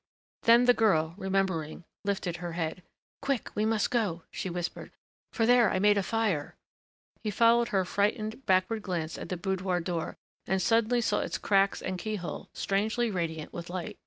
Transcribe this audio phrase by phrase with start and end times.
[0.41, 2.81] Then the girl, remembering, lifted her head.
[3.21, 4.89] "Quick we must go," she whispered.
[5.31, 6.55] "For there I made a fire"
[7.23, 10.15] He followed her frightened, backward glance at the boudoir door
[10.47, 13.99] and suddenly saw its cracks and key hole strangely radiant with light.